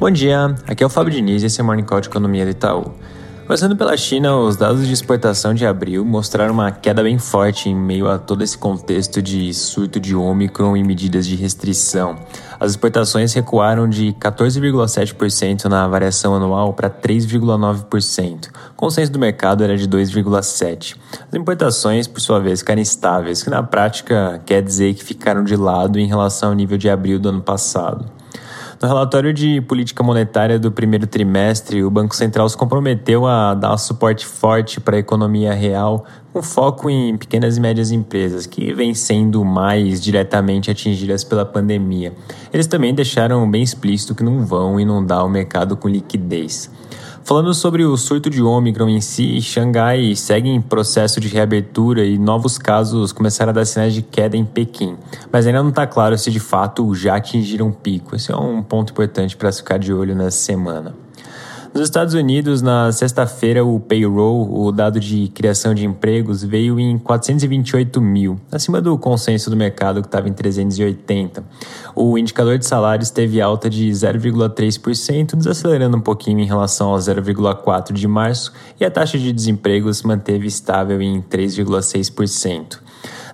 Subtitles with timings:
[0.00, 2.46] Bom dia, aqui é o Fábio Diniz e esse é o Morning Call de Economia
[2.46, 2.94] do Itaú.
[3.46, 7.74] Começando pela China, os dados de exportação de abril mostraram uma queda bem forte em
[7.74, 12.16] meio a todo esse contexto de surto de Omicron e medidas de restrição.
[12.58, 18.48] As exportações recuaram de 14,7% na variação anual para 3,9%.
[18.70, 20.96] O consenso do mercado era de 2,7%.
[21.28, 25.56] As importações, por sua vez, ficaram estáveis, que na prática quer dizer que ficaram de
[25.56, 28.18] lado em relação ao nível de abril do ano passado.
[28.82, 33.76] No relatório de política monetária do primeiro trimestre, o Banco Central se comprometeu a dar
[33.76, 38.94] suporte forte para a economia real, com foco em pequenas e médias empresas, que vêm
[38.94, 42.14] sendo mais diretamente atingidas pela pandemia.
[42.50, 46.70] Eles também deixaram bem explícito que não vão inundar o mercado com liquidez.
[47.22, 52.18] Falando sobre o surto de Ômicron em si, Xangai segue em processo de reabertura e
[52.18, 54.96] novos casos começaram a dar sinais de queda em Pequim.
[55.30, 58.16] Mas ainda não está claro se de fato já atingiram um pico.
[58.16, 60.94] Esse é um ponto importante para ficar de olho nessa semana.
[61.72, 66.98] Nos Estados Unidos, na sexta-feira, o payroll, o dado de criação de empregos, veio em
[66.98, 71.44] 428 mil, acima do consenso do mercado que estava em 380.
[71.94, 77.92] O indicador de salários teve alta de 0,3%, desacelerando um pouquinho em relação ao 0,4%
[77.92, 82.80] de março, e a taxa de desemprego se manteve estável em 3,6%.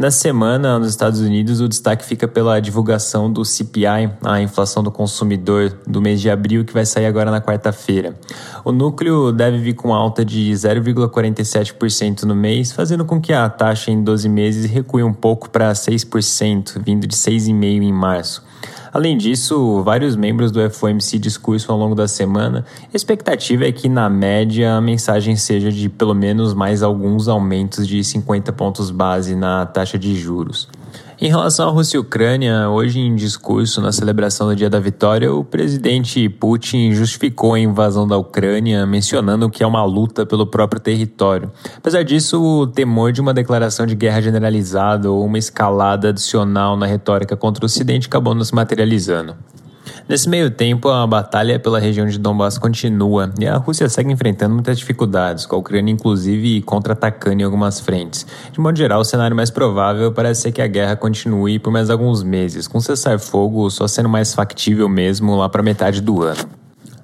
[0.00, 4.90] Na semana, nos Estados Unidos, o destaque fica pela divulgação do CPI, a inflação do
[4.90, 8.18] consumidor, do mês de abril, que vai sair agora na quarta-feira.
[8.64, 13.90] O núcleo deve vir com alta de 0,47% no mês, fazendo com que a taxa
[13.90, 18.42] em 12 meses recue um pouco para 6%, vindo de 6,5% em março.
[18.92, 22.64] Além disso, vários membros do FOMC discursam ao longo da semana.
[22.92, 27.86] A expectativa é que, na média, a mensagem seja de pelo menos mais alguns aumentos
[27.86, 30.68] de 50 pontos base na taxa de juros.
[31.22, 35.30] Em relação à Rússia e Ucrânia, hoje em discurso na celebração do Dia da Vitória,
[35.30, 40.80] o presidente Putin justificou a invasão da Ucrânia, mencionando que é uma luta pelo próprio
[40.80, 41.52] território.
[41.76, 46.86] Apesar disso, o temor de uma declaração de guerra generalizada ou uma escalada adicional na
[46.86, 49.36] retórica contra o Ocidente acabou nos materializando.
[50.10, 54.52] Nesse meio tempo, a batalha pela região de Donbass continua e a Rússia segue enfrentando
[54.52, 58.26] muitas dificuldades, com a Ucrânia inclusive contra-atacando em algumas frentes.
[58.50, 61.90] De modo geral, o cenário mais provável parece ser que a guerra continue por mais
[61.90, 66.59] alguns meses, com cessar-fogo só sendo mais factível mesmo lá para metade do ano.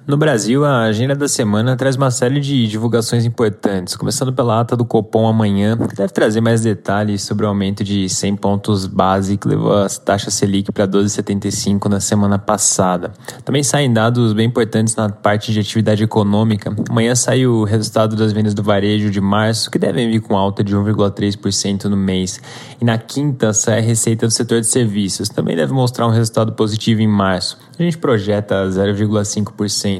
[0.07, 4.73] No Brasil, a agenda da semana traz uma série de divulgações importantes, começando pela ata
[4.73, 9.35] do Copom amanhã, que deve trazer mais detalhes sobre o aumento de 100 pontos base
[9.35, 13.11] que levou as taxas Selic para 12,75 na semana passada.
[13.43, 16.73] Também saem dados bem importantes na parte de atividade econômica.
[16.89, 20.63] Amanhã sai o resultado das vendas do varejo de março, que devem vir com alta
[20.63, 22.39] de 1,3% no mês.
[22.79, 26.53] E na quinta sai a receita do setor de serviços, também deve mostrar um resultado
[26.53, 27.57] positivo em março.
[27.77, 29.96] A gente projeta 0,5%.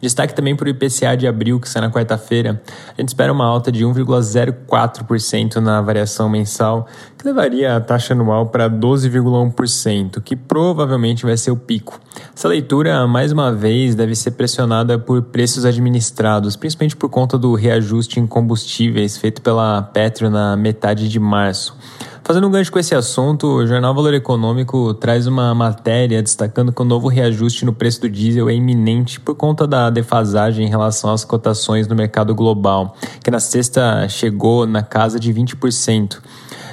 [0.00, 2.62] Destaque também para o IPCA de abril, que sai na quarta-feira.
[2.96, 6.86] A gente espera uma alta de 1,04% na variação mensal,
[7.18, 12.00] que levaria a taxa anual para 12,1%, que provavelmente vai ser o pico.
[12.34, 17.54] Essa leitura, mais uma vez, deve ser pressionada por preços administrados, principalmente por conta do
[17.54, 21.76] reajuste em combustíveis feito pela Petro na metade de março.
[22.22, 26.80] Fazendo um gancho com esse assunto, o Jornal Valor Econômico traz uma matéria destacando que
[26.80, 31.12] o novo reajuste no preço do diesel é iminente por conta da defasagem em relação
[31.12, 32.94] às cotações no mercado global,
[33.24, 36.18] que na sexta chegou na casa de 20%.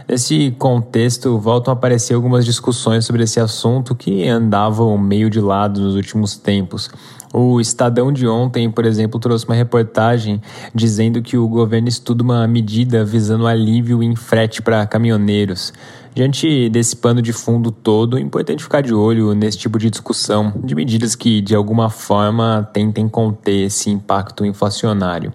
[0.07, 5.81] Nesse contexto, voltam a aparecer algumas discussões sobre esse assunto que andavam meio de lado
[5.81, 6.89] nos últimos tempos.
[7.33, 10.41] O Estadão de ontem, por exemplo, trouxe uma reportagem
[10.73, 15.73] dizendo que o governo estuda uma medida visando alívio em frete para caminhoneiros.
[16.15, 20.51] Diante desse pano de fundo todo, é importante ficar de olho nesse tipo de discussão,
[20.63, 25.31] de medidas que, de alguma forma, tentem conter esse impacto inflacionário.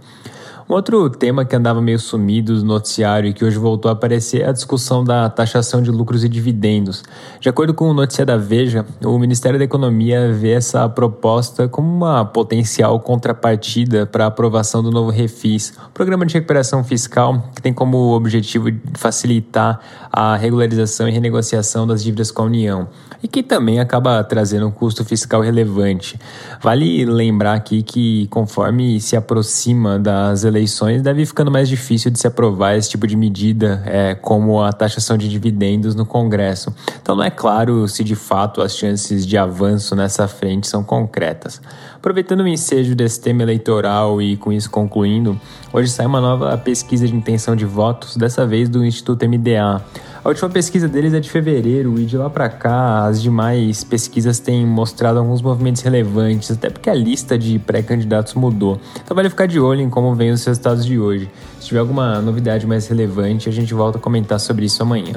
[0.73, 4.49] Outro tema que andava meio sumido no noticiário e que hoje voltou a aparecer é
[4.49, 7.05] a discussão da taxação de lucros e dividendos.
[7.39, 11.95] De acordo com o notícia da Veja, o Ministério da Economia vê essa proposta como
[11.95, 17.75] uma potencial contrapartida para a aprovação do novo Refis, programa de recuperação fiscal que tem
[17.75, 19.79] como objetivo facilitar
[20.11, 22.89] a regularização e renegociação das dívidas com a União
[23.23, 26.19] e que também acaba trazendo um custo fiscal relevante.
[26.63, 32.19] Vale lembrar aqui que conforme se aproxima das eleições eleições, deve ficando mais difícil de
[32.19, 36.75] se aprovar esse tipo de medida, é, como a taxação de dividendos no Congresso.
[37.03, 41.61] Então não é claro se de fato as chances de avanço nessa frente são concretas.
[41.97, 45.39] Aproveitando o ensejo desse tema eleitoral e com isso concluindo,
[45.73, 49.85] hoje sai uma nova pesquisa de intenção de votos, dessa vez do Instituto MDA.
[50.25, 54.39] A última pesquisa deles é de fevereiro e de lá para cá as demais pesquisas
[54.39, 58.81] têm mostrado alguns movimentos relevantes, até porque a lista de pré-candidatos mudou.
[59.05, 61.29] Então vale ficar de olho em como vêm os resultados de hoje.
[61.59, 65.15] Se tiver alguma novidade mais relevante, a gente volta a comentar sobre isso amanhã.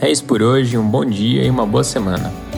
[0.00, 2.51] É isso por hoje, um bom dia e uma boa semana.